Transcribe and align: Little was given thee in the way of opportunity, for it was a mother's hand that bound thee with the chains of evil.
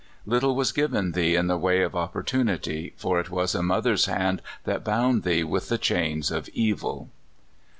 Little 0.25 0.55
was 0.55 0.71
given 0.71 1.11
thee 1.11 1.35
in 1.35 1.45
the 1.45 1.59
way 1.59 1.83
of 1.83 1.95
opportunity, 1.95 2.95
for 2.97 3.19
it 3.19 3.29
was 3.29 3.53
a 3.53 3.61
mother's 3.61 4.05
hand 4.07 4.41
that 4.63 4.83
bound 4.83 5.21
thee 5.21 5.43
with 5.43 5.69
the 5.69 5.77
chains 5.77 6.31
of 6.31 6.49
evil. 6.55 7.11